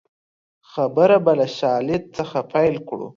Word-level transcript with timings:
خبره 0.71 1.17
به 1.25 1.33
له 1.39 1.47
شالید 1.57 2.03
څخه 2.17 2.39
پیل 2.51 2.75
کړو 2.87 3.07